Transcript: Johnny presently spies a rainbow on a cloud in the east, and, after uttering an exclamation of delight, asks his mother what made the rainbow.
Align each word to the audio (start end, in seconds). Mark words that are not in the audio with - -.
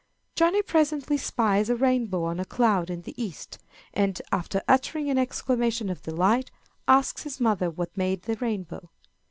Johnny 0.33 0.63
presently 0.63 1.15
spies 1.15 1.69
a 1.69 1.75
rainbow 1.75 2.23
on 2.23 2.39
a 2.39 2.43
cloud 2.43 2.89
in 2.89 3.03
the 3.03 3.13
east, 3.23 3.59
and, 3.93 4.19
after 4.31 4.63
uttering 4.67 5.11
an 5.11 5.19
exclamation 5.19 5.91
of 5.91 6.01
delight, 6.01 6.49
asks 6.87 7.21
his 7.21 7.39
mother 7.39 7.69
what 7.69 7.95
made 7.95 8.23
the 8.23 8.35
rainbow. 8.37 8.89